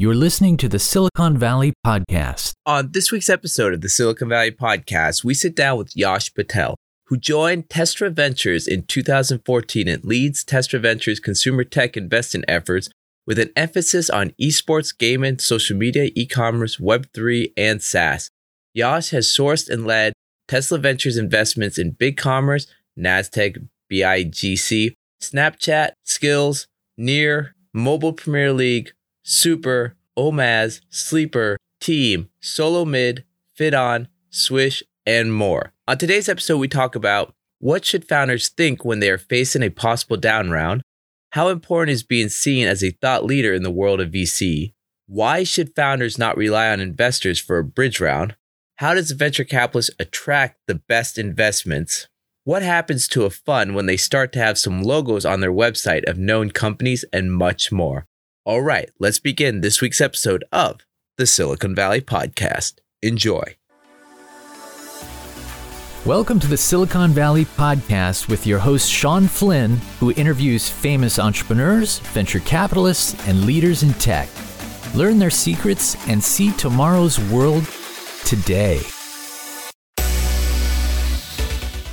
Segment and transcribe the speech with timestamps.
[0.00, 2.54] You're listening to the Silicon Valley Podcast.
[2.64, 6.74] On this week's episode of the Silicon Valley Podcast, we sit down with Yash Patel,
[7.08, 12.88] who joined Telstra Ventures in 2014 and leads Telstra Ventures' consumer tech investing efforts
[13.26, 18.30] with an emphasis on esports, gaming, social media, e commerce, Web3, and SaaS.
[18.72, 20.14] Yash has sourced and led
[20.48, 22.66] Telstra Ventures investments in BigCommerce,
[22.98, 28.92] Nasdaq, BIGC, Snapchat, Skillz, Near, Mobile Premier League,
[29.22, 33.24] Super, Omaze, Sleeper, Team, SoloMid,
[33.54, 35.72] Fit On, Swish, and more.
[35.88, 39.70] On today's episode, we talk about what should founders think when they are facing a
[39.70, 40.82] possible down round,
[41.32, 44.72] how important is being seen as a thought leader in the world of VC,
[45.06, 48.36] why should founders not rely on investors for a bridge round,
[48.76, 52.08] how does a venture capitalist attract the best investments,
[52.44, 56.08] what happens to a fund when they start to have some logos on their website
[56.08, 58.06] of known companies, and much more.
[58.50, 60.80] All right, let's begin this week's episode of
[61.16, 62.80] the Silicon Valley Podcast.
[63.00, 63.54] Enjoy.
[66.04, 72.00] Welcome to the Silicon Valley Podcast with your host, Sean Flynn, who interviews famous entrepreneurs,
[72.00, 74.28] venture capitalists, and leaders in tech.
[74.96, 77.68] Learn their secrets and see tomorrow's world
[78.24, 78.80] today.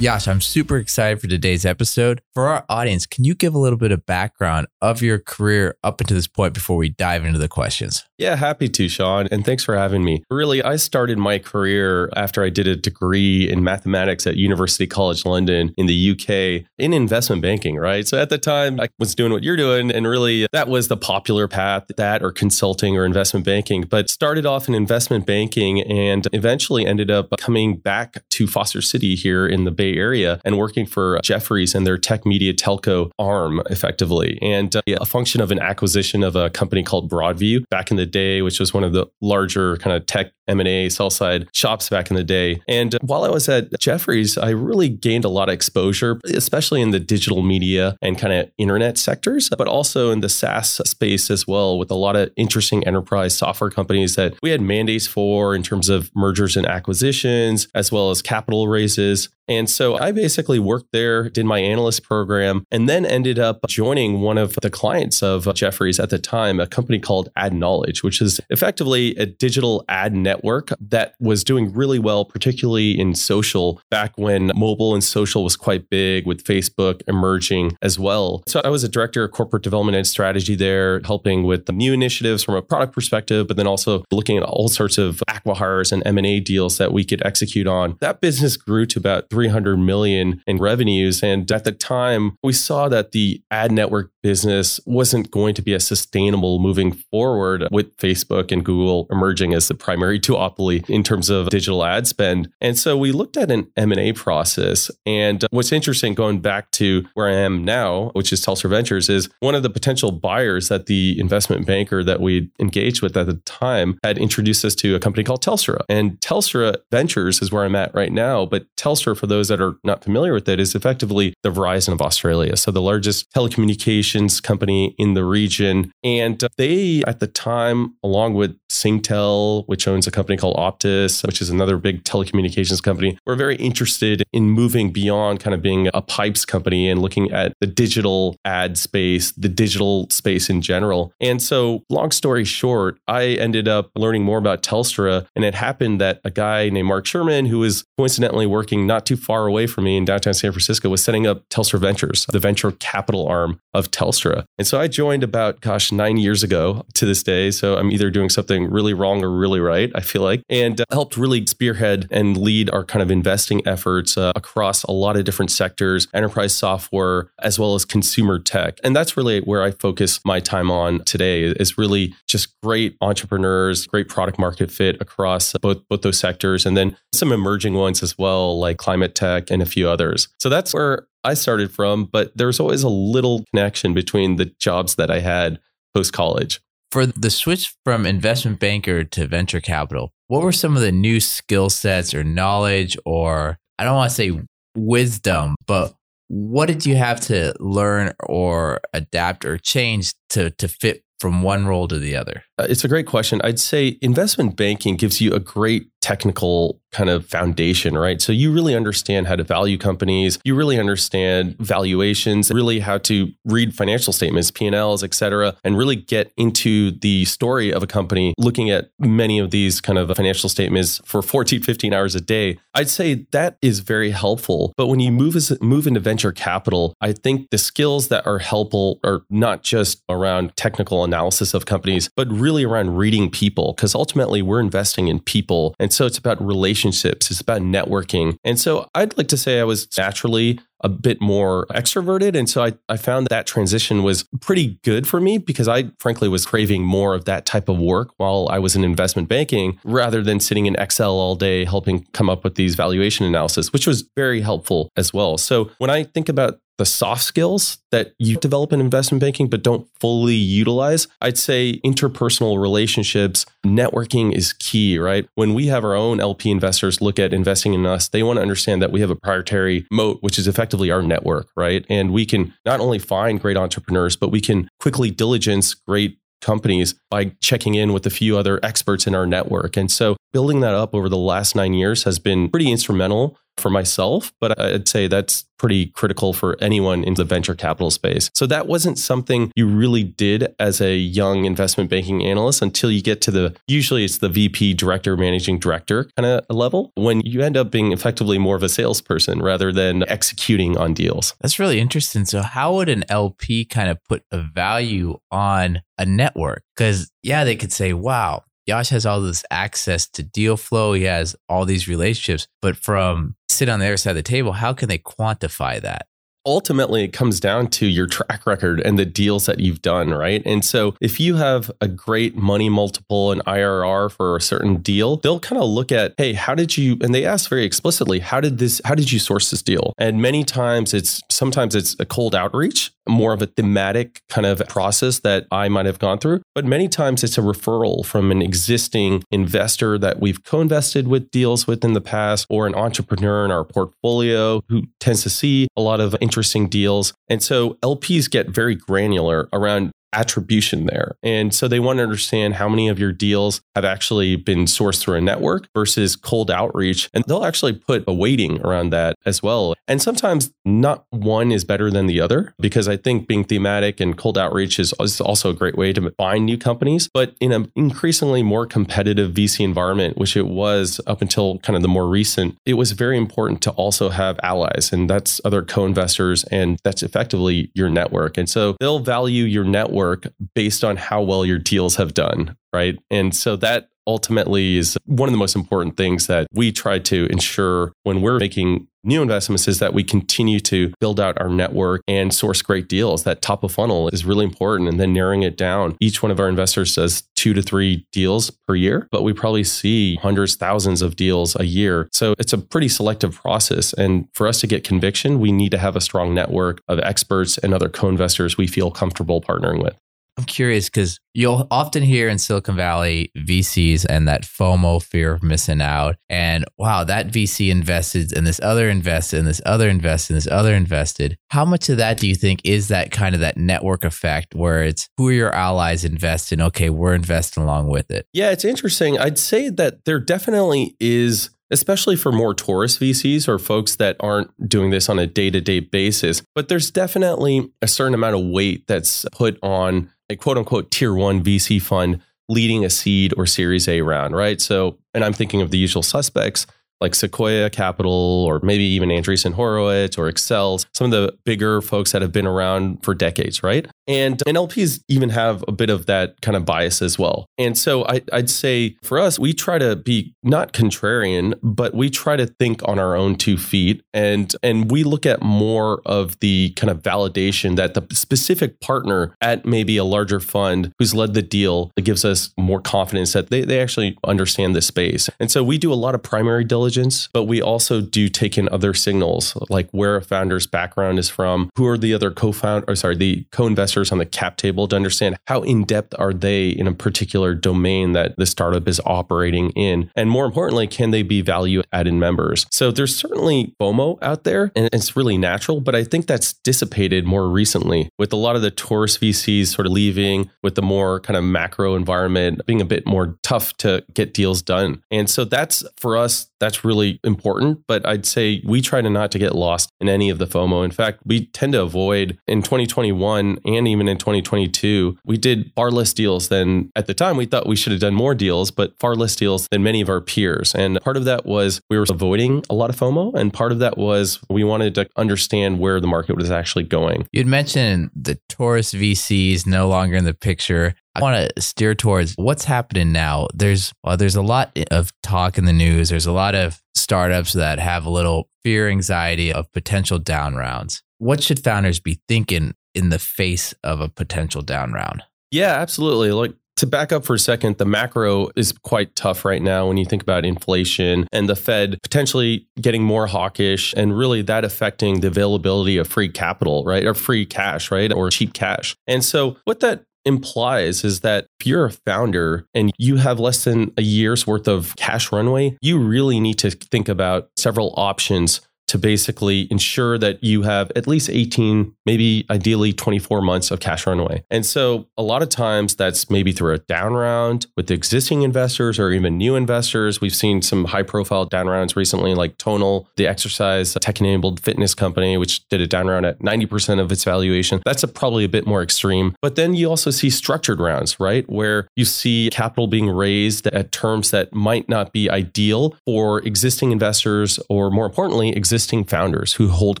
[0.00, 2.22] Yash, I'm super excited for today's episode.
[2.32, 6.00] For our audience, can you give a little bit of background of your career up
[6.00, 8.06] until this point before we dive into the questions?
[8.16, 9.28] Yeah, happy to, Sean.
[9.30, 10.22] And thanks for having me.
[10.30, 15.26] Really, I started my career after I did a degree in mathematics at University College
[15.26, 18.08] London in the UK in investment banking, right?
[18.08, 19.90] So at the time, I was doing what you're doing.
[19.90, 23.82] And really, that was the popular path, that or consulting or investment banking.
[23.82, 29.14] But started off in investment banking and eventually ended up coming back to Foster City
[29.14, 33.62] here in the Bay Area and working for Jefferies and their tech media telco arm
[33.70, 34.38] effectively.
[34.42, 38.06] And uh, a function of an acquisition of a company called Broadview back in the
[38.06, 42.10] day, which was one of the larger kind of tech M&A sell side shops back
[42.10, 42.60] in the day.
[42.68, 46.90] And while I was at Jefferies, I really gained a lot of exposure, especially in
[46.90, 51.46] the digital media and kind of internet sectors, but also in the SaaS space as
[51.46, 55.62] well, with a lot of interesting enterprise software companies that we had mandates for in
[55.62, 59.28] terms of mergers and acquisitions, as well as capital raises.
[59.48, 64.20] And so I basically worked there, did my analyst program, and then ended up joining
[64.20, 68.40] one of the clients of Jefferies at the time, a company called Adknowledge, which is
[68.48, 70.39] effectively a digital ad network
[70.80, 75.88] that was doing really well, particularly in social back when mobile and social was quite
[75.90, 78.42] big with Facebook emerging as well.
[78.46, 81.92] So I was a director of corporate development and strategy there, helping with the new
[81.92, 86.02] initiatives from a product perspective, but then also looking at all sorts of acquihires and
[86.06, 87.96] M&A deals that we could execute on.
[88.00, 91.22] That business grew to about 300 million in revenues.
[91.22, 95.74] And at the time, we saw that the ad network business wasn't going to be
[95.74, 101.30] as sustainable moving forward with Facebook and Google emerging as the primary duopoly in terms
[101.30, 102.50] of digital ad spend.
[102.60, 104.90] And so we looked at an M&A process.
[105.06, 109.08] And uh, what's interesting going back to where I am now, which is Telstra Ventures,
[109.08, 113.26] is one of the potential buyers that the investment banker that we engaged with at
[113.26, 115.80] the time had introduced us to a company called Telstra.
[115.88, 118.46] And Telstra Ventures is where I'm at right now.
[118.46, 122.00] But Telstra, for those that are not familiar with it, is effectively the Verizon of
[122.00, 122.56] Australia.
[122.56, 125.92] So the largest telecommunications company in the region.
[126.02, 131.24] And uh, they, at the time, along with Singtel, which owns a company called Optus,
[131.26, 135.88] which is another big telecommunications company, were very interested in moving beyond kind of being
[135.94, 141.12] a pipes company and looking at the digital ad space, the digital space in general.
[141.20, 145.26] And so, long story short, I ended up learning more about Telstra.
[145.34, 149.16] And it happened that a guy named Mark Sherman, who was coincidentally working not too
[149.16, 152.72] far away from me in downtown San Francisco, was setting up Telstra Ventures, the venture
[152.72, 154.44] capital arm of Telstra.
[154.58, 157.50] And so I joined about, gosh, nine years ago to this day.
[157.50, 161.18] So I'm either doing something really wrong or really right, I feel like, and helped
[161.18, 165.50] really spearhead and lead our kind of investing efforts uh, across a lot of different
[165.50, 168.78] sectors, enterprise software, as well as consumer tech.
[168.82, 173.86] And that's really where I focus my time on today is really just great entrepreneurs,
[173.86, 178.16] great product market fit across both, both those sectors, and then some emerging ones as
[178.16, 180.28] well, like climate tech and a few others.
[180.38, 184.94] So that's where I started from, but there's always a little connection between the jobs
[184.94, 185.60] that I had
[185.94, 186.60] post college.
[186.90, 191.20] For the switch from investment banker to venture capital, what were some of the new
[191.20, 194.40] skill sets or knowledge, or I don't want to say
[194.76, 195.94] wisdom, but
[196.26, 201.66] what did you have to learn or adapt or change to, to fit from one
[201.66, 202.42] role to the other?
[202.60, 203.40] Uh, it's a great question.
[203.42, 208.20] I'd say investment banking gives you a great technical kind of foundation, right?
[208.20, 213.32] So you really understand how to value companies, you really understand valuations, really how to
[213.44, 218.34] read financial statements, P&Ls, et cetera, and really get into the story of a company,
[218.38, 222.58] looking at many of these kind of financial statements for 14, 15 hours a day.
[222.74, 224.72] I'd say that is very helpful.
[224.76, 228.38] But when you move as, move into venture capital, I think the skills that are
[228.38, 233.94] helpful are not just around technical analysis of companies, but really around reading people, because
[233.94, 235.74] ultimately we're investing in people.
[235.78, 238.36] And so it's about relationships, it's about networking.
[238.44, 242.36] And so I'd like to say I was naturally a bit more extroverted.
[242.36, 245.90] And so I, I found that, that transition was pretty good for me because I
[245.98, 249.78] frankly was craving more of that type of work while I was in investment banking
[249.84, 253.86] rather than sitting in Excel all day helping come up with these valuation analysis, which
[253.86, 255.36] was very helpful as well.
[255.36, 259.62] So when I think about the soft skills that you develop in investment banking but
[259.62, 265.28] don't fully utilize, I'd say interpersonal relationships, networking is key, right?
[265.34, 268.42] When we have our own LP investors look at investing in us, they want to
[268.42, 271.84] understand that we have a proprietary moat, which is effectively our network, right?
[271.90, 276.94] And we can not only find great entrepreneurs, but we can quickly diligence great companies
[277.10, 279.76] by checking in with a few other experts in our network.
[279.76, 283.70] And so building that up over the last nine years has been pretty instrumental for
[283.70, 288.30] myself, but I'd say that's pretty critical for anyone in the venture capital space.
[288.34, 293.02] So that wasn't something you really did as a young investment banking analyst until you
[293.02, 297.42] get to the usually it's the VP, director, managing director kind of level when you
[297.42, 301.34] end up being effectively more of a salesperson rather than executing on deals.
[301.42, 302.24] That's really interesting.
[302.24, 306.62] So how would an LP kind of put a value on a network?
[306.74, 310.92] Because yeah, they could say, wow, Yash has all this access to deal flow.
[310.92, 314.52] He has all these relationships, but from sit on the other side of the table,
[314.52, 316.06] how can they quantify that?
[316.46, 320.42] Ultimately it comes down to your track record and the deals that you've done, right?
[320.44, 325.16] And so if you have a great money multiple and IRR for a certain deal,
[325.16, 328.40] they'll kind of look at, hey, how did you and they ask very explicitly, how
[328.40, 329.92] did this how did you source this deal?
[329.98, 334.62] And many times it's sometimes it's a cold outreach, more of a thematic kind of
[334.68, 338.42] process that I might have gone through, but many times it's a referral from an
[338.42, 343.50] existing investor that we've co-invested with deals with in the past or an entrepreneur in
[343.50, 347.12] our portfolio who tends to see a lot of interesting deals.
[347.28, 351.16] And so LPs get very granular around attribution there.
[351.22, 355.00] And so they want to understand how many of your deals have actually been sourced
[355.00, 357.08] through a network versus cold outreach.
[357.14, 359.74] And they'll actually put a weighting around that as well.
[359.86, 364.16] And sometimes not one is better than the other because I think being thematic and
[364.16, 367.08] cold outreach is, is also a great way to find new companies.
[367.12, 371.82] But in an increasingly more competitive VC environment, which it was up until kind of
[371.82, 374.90] the more recent, it was very important to also have allies.
[374.92, 376.44] And that's other co investors.
[376.44, 378.36] And that's effectively your network.
[378.36, 382.56] And so they'll value your network work based on how well your deals have done,
[382.72, 382.98] right?
[383.10, 387.26] And so that ultimately is one of the most important things that we try to
[387.26, 392.02] ensure when we're making new investments is that we continue to build out our network
[392.06, 393.24] and source great deals.
[393.24, 394.88] That top of funnel is really important.
[394.88, 395.96] And then narrowing it down.
[396.00, 399.64] Each one of our investors does two to three deals per year, but we probably
[399.64, 402.08] see hundreds, thousands of deals a year.
[402.12, 403.92] So it's a pretty selective process.
[403.94, 407.56] And for us to get conviction, we need to have a strong network of experts
[407.58, 409.96] and other co investors we feel comfortable partnering with.
[410.36, 415.42] I'm curious because you'll often hear in Silicon Valley VCs and that FOMO fear of
[415.42, 416.16] missing out.
[416.28, 420.50] And wow, that VC invested and this other invested and this other invested and this
[420.50, 421.36] other invested.
[421.50, 424.82] How much of that do you think is that kind of that network effect where
[424.82, 426.60] it's who are your allies invest in?
[426.62, 428.26] Okay, we're investing along with it.
[428.32, 429.18] Yeah, it's interesting.
[429.18, 434.50] I'd say that there definitely is especially for more tourist VCs or folks that aren't
[434.68, 436.42] doing this on a day to day basis.
[436.54, 441.12] But there's definitely a certain amount of weight that's put on a quote unquote tier
[441.12, 444.60] one VC fund leading a seed or series A round, right?
[444.60, 446.66] So, and I'm thinking of the usual suspects
[447.00, 452.12] like Sequoia Capital or maybe even Andreessen Horowitz or Accel, some of the bigger folks
[452.12, 453.86] that have been around for decades, right?
[454.10, 457.46] And NLPs even have a bit of that kind of bias as well.
[457.58, 462.10] And so I, would say for us, we try to be not contrarian, but we
[462.10, 464.02] try to think on our own two feet.
[464.12, 469.34] And, and we look at more of the kind of validation that the specific partner
[469.40, 473.50] at maybe a larger fund who's led the deal that gives us more confidence that
[473.50, 475.30] they, they actually understand the space.
[475.38, 478.68] And so we do a lot of primary diligence but we also do take in
[478.70, 482.96] other signals like where a founder's background is from, who are the other co-founder or
[482.96, 486.70] sorry, the co-investors investors on the cap table to understand how in depth are they
[486.70, 490.10] in a particular domain that the startup is operating in.
[490.16, 492.66] And more importantly, can they be value added members?
[492.70, 497.24] So there's certainly FOMO out there and it's really natural, but I think that's dissipated
[497.26, 501.20] more recently with a lot of the tourist VCs sort of leaving, with the more
[501.20, 505.02] kind of macro environment being a bit more tough to get deals done.
[505.10, 507.80] And so that's for us, that's really important.
[507.86, 510.84] But I'd say we try to not to get lost in any of the FOMO.
[510.84, 515.90] In fact, we tend to avoid in 2021 and even in 2022, we did far
[515.90, 518.98] less deals than at the time we thought we should have done more deals, but
[518.98, 520.74] far less deals than many of our peers.
[520.74, 523.34] And part of that was we were avoiding a lot of FOMO.
[523.34, 527.26] And part of that was we wanted to understand where the market was actually going.
[527.32, 530.94] You'd mentioned the tourist VCs no longer in the picture.
[531.14, 533.48] I want to steer towards what's happening now.
[533.52, 536.10] There's well, there's a lot of talk in the news.
[536.10, 541.02] There's a lot of startups that have a little fear, anxiety of potential down rounds.
[541.18, 545.22] What should founders be thinking in the face of a potential down round?
[545.50, 546.32] Yeah, absolutely.
[546.32, 549.98] Like to back up for a second, the macro is quite tough right now when
[549.98, 555.20] you think about inflation and the Fed potentially getting more hawkish and really that affecting
[555.20, 557.04] the availability of free capital, right?
[557.04, 558.10] Or free cash, right?
[558.10, 558.96] Or cheap cash.
[559.06, 563.64] And so what that implies is that if you're a founder and you have less
[563.64, 568.60] than a year's worth of cash runway, you really need to think about several options
[568.90, 574.04] to basically ensure that you have at least 18, maybe ideally 24 months of cash
[574.04, 574.42] runway.
[574.50, 578.98] And so a lot of times that's maybe through a down round with existing investors
[578.98, 580.20] or even new investors.
[580.20, 584.92] We've seen some high profile down rounds recently, like Tonal, the exercise tech enabled fitness
[584.92, 587.80] company, which did a down round at 90% of its valuation.
[587.84, 589.36] That's a, probably a bit more extreme.
[589.40, 591.48] But then you also see structured rounds, right?
[591.48, 596.90] Where you see capital being raised at terms that might not be ideal for existing
[596.90, 600.00] investors or more importantly, existing existing founders who hold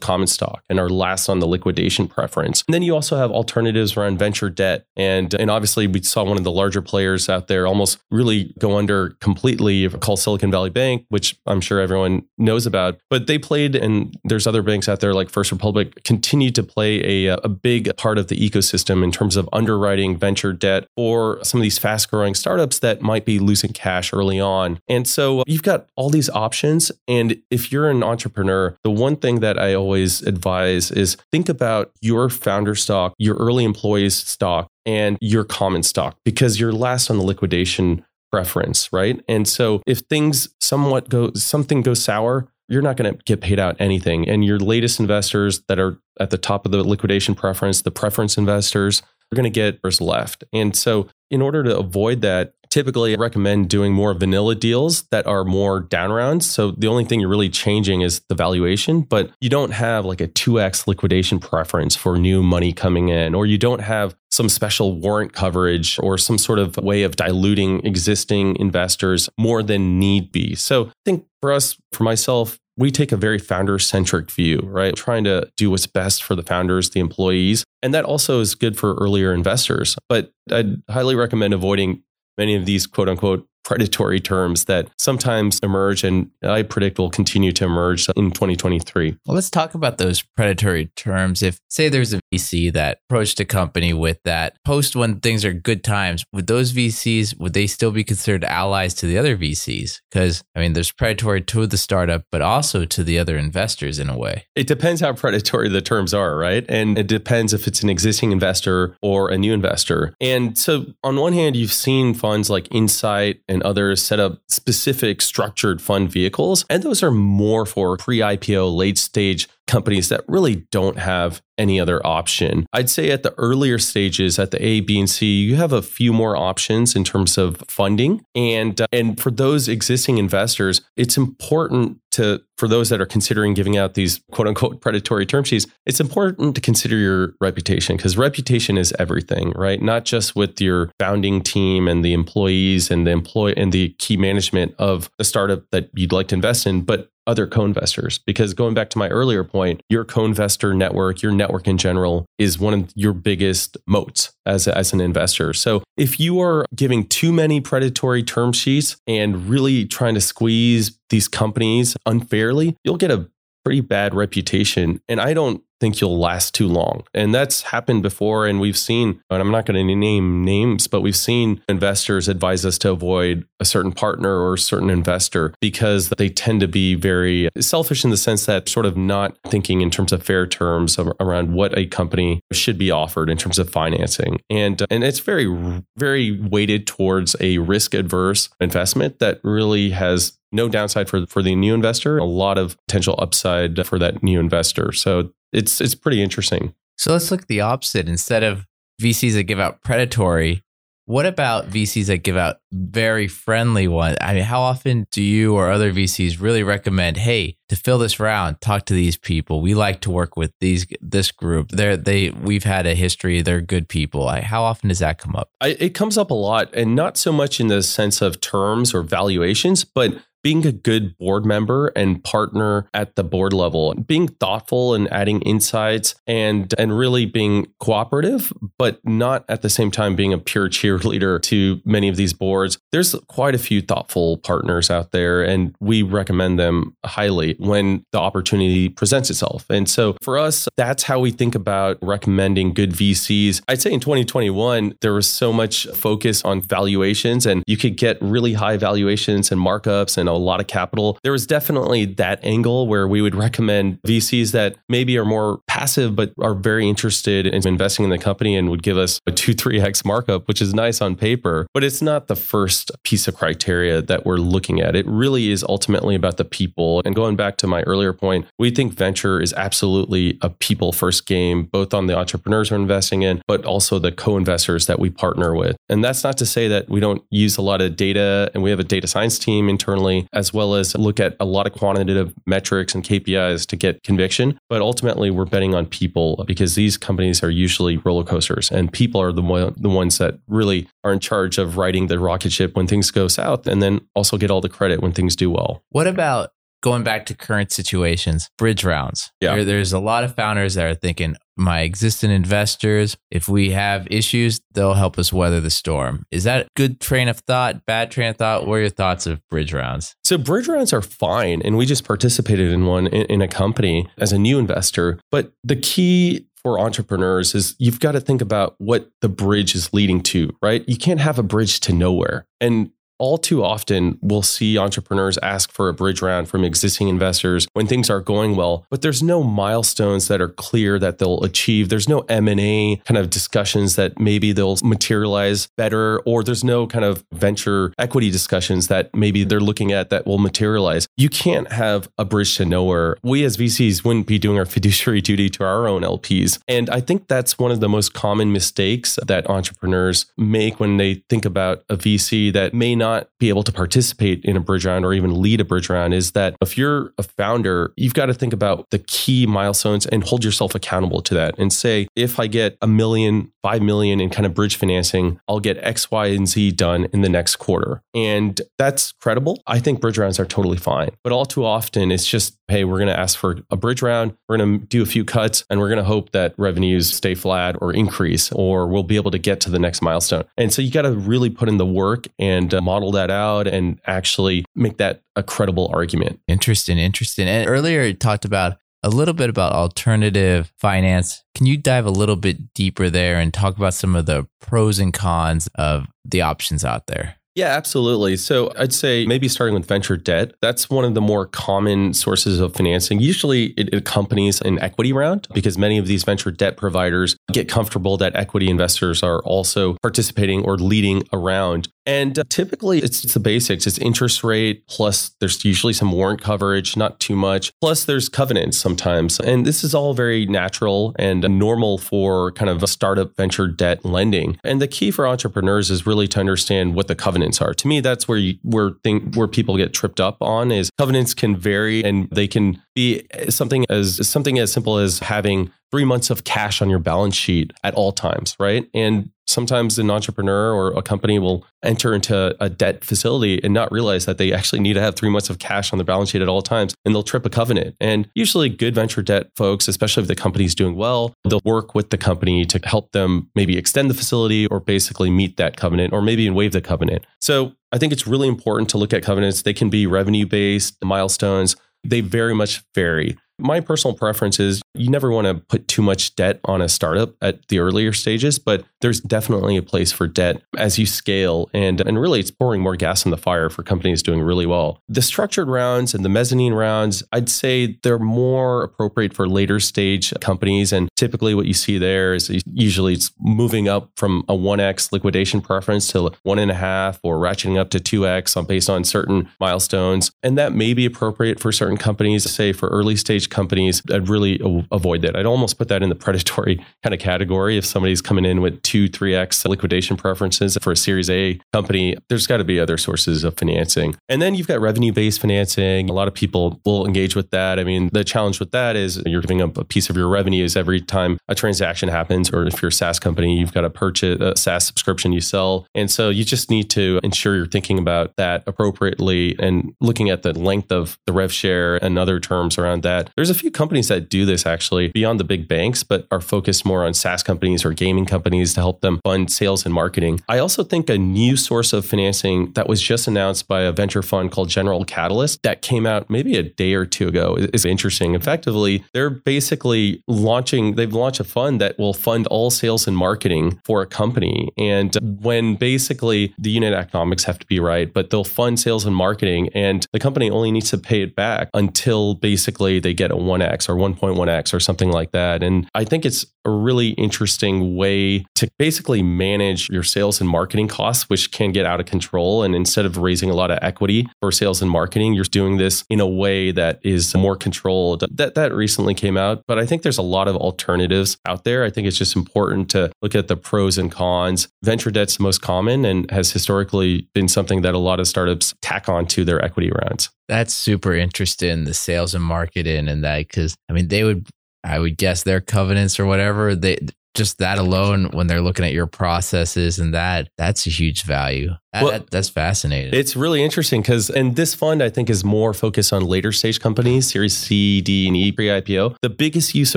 [0.00, 2.64] common stock and are last on the liquidation preference.
[2.66, 4.86] And then you also have alternatives around venture debt.
[4.96, 8.78] And, and obviously, we saw one of the larger players out there almost really go
[8.78, 12.98] under completely called Silicon Valley Bank, which I'm sure everyone knows about.
[13.10, 17.26] But they played, and there's other banks out there like First Republic, continue to play
[17.26, 21.60] a, a big part of the ecosystem in terms of underwriting venture debt for some
[21.60, 24.80] of these fast growing startups that might be losing cash early on.
[24.88, 26.90] And so you've got all these options.
[27.06, 31.92] And if you're an entrepreneur, the one thing that I always advise is think about
[32.00, 37.18] your founder stock, your early employees stock, and your common stock because you're last on
[37.18, 39.22] the liquidation preference, right?
[39.28, 43.58] And so if things somewhat go something goes sour, you're not going to get paid
[43.58, 44.28] out anything.
[44.28, 48.38] And your latest investors that are at the top of the liquidation preference, the preference
[48.38, 50.44] investors, are going to get what's left.
[50.52, 55.26] And so in order to avoid that, typically I recommend doing more vanilla deals that
[55.26, 56.48] are more down rounds.
[56.48, 60.20] So the only thing you're really changing is the valuation, but you don't have like
[60.20, 64.98] a 2x liquidation preference for new money coming in, or you don't have some special
[64.98, 70.54] warrant coverage or some sort of way of diluting existing investors more than need be.
[70.54, 74.96] So I think for us, for myself, we take a very founder centric view, right?
[74.96, 77.62] Trying to do what's best for the founders, the employees.
[77.82, 79.96] And that also is good for earlier investors.
[80.08, 82.02] But I'd highly recommend avoiding
[82.38, 87.52] many of these quote unquote predatory terms that sometimes emerge and I predict will continue
[87.52, 89.16] to emerge in 2023.
[89.26, 91.42] Well, let's talk about those predatory terms.
[91.42, 95.52] If, say, there's a VC that approached a company with that post when things are
[95.52, 100.00] good times, would those VCs, would they still be considered allies to the other VCs?
[100.10, 104.08] Because, I mean, there's predatory to the startup, but also to the other investors in
[104.08, 104.44] a way.
[104.54, 106.64] It depends how predatory the terms are, right?
[106.68, 110.14] And it depends if it's an existing investor or a new investor.
[110.20, 115.20] And so, on one hand, you've seen funds like Insight and others set up specific
[115.20, 116.64] structured fund vehicles.
[116.70, 121.78] And those are more for pre IPO, late stage companies that really don't have any
[121.78, 122.66] other option.
[122.72, 125.82] I'd say at the earlier stages, at the A, B, and C, you have a
[125.82, 128.24] few more options in terms of funding.
[128.34, 133.54] And, uh, and for those existing investors, it's important to, for those that are considering
[133.54, 138.16] giving out these quote unquote predatory term sheets, it's important to consider your reputation because
[138.16, 139.80] reputation is everything, right?
[139.80, 144.16] Not just with your founding team and the employees and the employee and the key
[144.16, 148.18] management of the startup that you'd like to invest in, but other co-investors.
[148.18, 152.58] Because going back to my earlier point your co-investor network your network in general is
[152.58, 155.52] one of your biggest moats as, as an investor.
[155.52, 160.98] So if you are giving too many predatory term sheets and really trying to squeeze
[161.10, 163.28] these companies unfairly you'll get a
[163.64, 165.00] pretty bad reputation.
[165.08, 167.04] And i don't think you'll last too long.
[167.14, 168.46] And that's happened before.
[168.46, 172.64] And we've seen, and I'm not going to name names, but we've seen investors advise
[172.64, 176.94] us to avoid a certain partner or a certain investor because they tend to be
[176.94, 180.98] very selfish in the sense that sort of not thinking in terms of fair terms
[180.98, 184.40] around what a company should be offered in terms of financing.
[184.48, 190.68] And, and it's very, very weighted towards a risk adverse investment that really has no
[190.68, 194.92] downside for for the new investor, a lot of potential upside for that new investor.
[194.92, 196.74] So it's it's pretty interesting.
[196.96, 198.08] So let's look at the opposite.
[198.08, 198.66] Instead of
[199.00, 200.62] VCs that give out predatory,
[201.10, 204.16] what about VCs that give out very friendly ones?
[204.20, 208.20] I mean, how often do you or other VCs really recommend, hey, to fill this
[208.20, 209.60] round, talk to these people.
[209.60, 211.70] We like to work with these this group.
[211.70, 213.42] They're they we've had a history.
[213.42, 214.28] They're good people.
[214.28, 215.50] I, how often does that come up?
[215.60, 218.92] I, it comes up a lot, and not so much in the sense of terms
[218.94, 224.28] or valuations, but being a good board member and partner at the board level, being
[224.28, 230.16] thoughtful and adding insights and and really being cooperative, but not at the same time
[230.16, 232.78] being a pure cheerleader to many of these boards.
[232.92, 238.18] There's quite a few thoughtful partners out there, and we recommend them highly when the
[238.18, 239.66] opportunity presents itself.
[239.70, 243.62] And so for us, that's how we think about recommending good VCs.
[243.68, 248.18] I'd say in 2021, there was so much focus on valuations, and you could get
[248.20, 251.18] really high valuations and markups and a lot of capital.
[251.22, 256.16] There was definitely that angle where we would recommend VCs that maybe are more passive,
[256.16, 259.54] but are very interested in investing in the company and would give us a two,
[259.54, 261.66] 3x markup, which is nice on paper.
[261.74, 264.96] But it's not the first piece of criteria that we're looking at.
[264.96, 267.02] It really is ultimately about the people.
[267.04, 271.26] And going back to my earlier point, we think venture is absolutely a people first
[271.26, 275.10] game, both on the entrepreneurs we're investing in, but also the co investors that we
[275.10, 275.76] partner with.
[275.88, 278.70] And that's not to say that we don't use a lot of data and we
[278.70, 282.34] have a data science team internally as well as look at a lot of quantitative
[282.46, 284.58] metrics and KPIs to get conviction.
[284.68, 289.20] But ultimately, we're betting on people because these companies are usually roller coasters, and people
[289.20, 292.76] are the, mo- the ones that really are in charge of riding the rocket ship
[292.76, 295.82] when things go south and then also get all the credit when things do well.
[295.90, 296.50] What about
[296.82, 299.30] going back to current situations, bridge rounds.
[299.40, 299.56] Yeah.
[299.56, 304.06] There, there's a lot of founders that are thinking, my existing investors, if we have
[304.10, 306.24] issues, they'll help us weather the storm.
[306.30, 308.66] Is that good train of thought, bad train of thought?
[308.66, 310.16] What are your thoughts of bridge rounds?
[310.24, 311.60] So, bridge rounds are fine.
[311.62, 315.20] And we just participated in one in, in a company as a new investor.
[315.30, 319.92] But the key for entrepreneurs is you've got to think about what the bridge is
[319.92, 320.84] leading to, right?
[320.86, 322.46] You can't have a bridge to nowhere.
[322.60, 327.68] And all too often we'll see entrepreneurs ask for a bridge round from existing investors
[327.74, 331.88] when things are going well but there's no milestones that are clear that they'll achieve.
[331.88, 337.04] There's no m&a kind of discussions that maybe they'll materialize better or there's no kind
[337.04, 341.06] of venture equity discussions that maybe they're looking at that will materialize.
[341.16, 343.16] You can't have a bridge to nowhere.
[343.22, 347.00] We as vcs wouldn't be doing our fiduciary duty to our own lps and i
[347.00, 351.82] think that's one of the most common mistakes that entrepreneurs make when they think about
[351.88, 355.12] a vc that may not not be able to participate in a bridge round or
[355.12, 358.52] even lead a bridge round is that if you're a founder, you've got to think
[358.52, 362.76] about the key milestones and hold yourself accountable to that and say, if I get
[362.82, 366.72] a million, five million in kind of bridge financing, I'll get X, Y, and Z
[366.72, 368.02] done in the next quarter.
[368.14, 369.62] And that's credible.
[369.66, 371.10] I think bridge rounds are totally fine.
[371.22, 374.36] But all too often, it's just, hey, we're going to ask for a bridge round,
[374.48, 377.34] we're going to do a few cuts, and we're going to hope that revenues stay
[377.34, 380.44] flat or increase, or we'll be able to get to the next milestone.
[380.56, 383.66] And so you got to really put in the work and uh, model that out
[383.66, 386.40] and actually make that a credible argument.
[386.46, 387.48] Interesting, interesting.
[387.48, 391.42] And earlier you talked about a little bit about alternative finance.
[391.54, 394.98] Can you dive a little bit deeper there and talk about some of the pros
[394.98, 397.36] and cons of the options out there?
[397.56, 398.36] Yeah, absolutely.
[398.36, 400.54] So I'd say maybe starting with venture debt.
[400.62, 403.18] That's one of the more common sources of financing.
[403.18, 408.16] Usually it accompanies an equity round because many of these venture debt providers get comfortable
[408.18, 411.88] that equity investors are also participating or leading around.
[412.06, 413.86] And uh, typically it's, it's the basics.
[413.86, 417.72] It's interest rate, plus there's usually some warrant coverage, not too much.
[417.80, 419.38] Plus there's covenants sometimes.
[419.38, 424.04] And this is all very natural and normal for kind of a startup venture debt
[424.04, 424.58] lending.
[424.64, 427.72] And the key for entrepreneurs is really to understand what the covenants are.
[427.74, 431.32] To me, that's where you, where think where people get tripped up on is covenants
[431.32, 436.30] can vary and they can be something as something as simple as having three months
[436.30, 438.88] of cash on your balance sheet at all times, right?
[438.94, 443.90] And sometimes an entrepreneur or a company will enter into a debt facility and not
[443.90, 446.42] realize that they actually need to have three months of cash on their balance sheet
[446.42, 447.96] at all times and they'll trip a covenant.
[448.00, 452.10] And usually, good venture debt folks, especially if the company's doing well, they'll work with
[452.10, 456.22] the company to help them maybe extend the facility or basically meet that covenant or
[456.22, 457.26] maybe even waive the covenant.
[457.40, 459.62] So I think it's really important to look at covenants.
[459.62, 463.36] They can be revenue based, milestones, they very much vary.
[463.60, 467.34] My personal preference is you never want to put too much debt on a startup
[467.42, 471.70] at the earlier stages, but there's definitely a place for debt as you scale.
[471.72, 475.02] And, and really, it's pouring more gas on the fire for companies doing really well.
[475.08, 480.32] The structured rounds and the mezzanine rounds, I'd say they're more appropriate for later stage
[480.40, 480.92] companies.
[480.92, 485.60] And typically, what you see there is usually it's moving up from a 1x liquidation
[485.60, 489.48] preference to one and a half or ratcheting up to 2x on, based on certain
[489.60, 490.30] milestones.
[490.42, 494.60] And that may be appropriate for certain companies, say for early stage companies, I'd really
[494.92, 495.36] avoid that.
[495.36, 497.76] I'd almost put that in the predatory kind of category.
[497.76, 502.16] If somebody's coming in with two, three X liquidation preferences for a Series A company,
[502.28, 504.16] there's got to be other sources of financing.
[504.28, 506.08] And then you've got revenue based financing.
[506.08, 507.78] A lot of people will engage with that.
[507.78, 510.76] I mean, the challenge with that is you're giving up a piece of your revenues
[510.76, 514.40] every time a transaction happens, or if you're a SaaS company, you've got to purchase
[514.40, 515.86] a SaaS subscription you sell.
[515.94, 520.42] And so you just need to ensure you're thinking about that appropriately and looking at
[520.42, 523.30] the length of the rev share and other terms around that.
[523.40, 526.84] There's a few companies that do this actually beyond the big banks, but are focused
[526.84, 530.42] more on SaaS companies or gaming companies to help them fund sales and marketing.
[530.46, 534.22] I also think a new source of financing that was just announced by a venture
[534.22, 538.34] fund called General Catalyst that came out maybe a day or two ago is interesting.
[538.34, 543.80] Effectively, they're basically launching, they've launched a fund that will fund all sales and marketing
[543.86, 544.68] for a company.
[544.76, 549.16] And when basically the unit economics have to be right, but they'll fund sales and
[549.16, 553.36] marketing and the company only needs to pay it back until basically they get a
[553.36, 555.62] 1x or 1.1x or something like that.
[555.62, 560.88] And I think it's a really interesting way to basically manage your sales and marketing
[560.88, 562.62] costs, which can get out of control.
[562.62, 566.04] And instead of raising a lot of equity for sales and marketing, you're doing this
[566.10, 568.24] in a way that is more controlled.
[568.30, 571.84] That that recently came out, but I think there's a lot of alternatives out there.
[571.84, 574.68] I think it's just important to look at the pros and cons.
[574.82, 578.74] Venture debt's the most common and has historically been something that a lot of startups
[578.82, 580.30] tack on to their equity rounds.
[580.48, 584.48] That's super interesting, the sales and marketing and that, because I mean, they would
[584.82, 586.98] I would guess their covenants or whatever, they
[587.34, 591.70] just that alone when they're looking at your processes and that that's a huge value.
[591.92, 593.12] That, well, that's fascinating.
[593.12, 596.78] it's really interesting because and this fund i think is more focused on later stage
[596.78, 599.96] companies series c d and e pre-ipo the biggest use